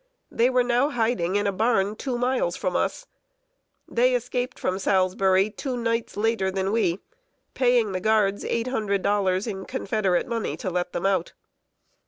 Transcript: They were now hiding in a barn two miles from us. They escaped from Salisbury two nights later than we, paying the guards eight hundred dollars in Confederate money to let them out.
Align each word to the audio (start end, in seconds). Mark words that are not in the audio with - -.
They 0.31 0.49
were 0.49 0.63
now 0.63 0.89
hiding 0.89 1.35
in 1.35 1.45
a 1.45 1.51
barn 1.51 1.95
two 1.95 2.17
miles 2.17 2.55
from 2.55 2.75
us. 2.75 3.05
They 3.87 4.15
escaped 4.15 4.57
from 4.57 4.79
Salisbury 4.79 5.51
two 5.51 5.77
nights 5.77 6.17
later 6.17 6.49
than 6.49 6.71
we, 6.71 6.97
paying 7.53 7.91
the 7.91 8.01
guards 8.01 8.43
eight 8.43 8.65
hundred 8.65 9.03
dollars 9.03 9.45
in 9.45 9.63
Confederate 9.63 10.25
money 10.25 10.57
to 10.57 10.71
let 10.71 10.93
them 10.93 11.05
out. 11.05 11.33